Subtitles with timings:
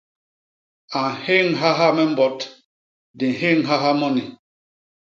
[0.99, 2.39] A nhéñhaha me mbot;
[3.17, 4.23] di nhéñhaha moni.